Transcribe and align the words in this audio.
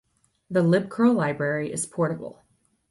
The 0.49 0.63
libcurl 0.63 1.15
library 1.15 1.71
is 1.71 1.85
portable. 1.85 2.41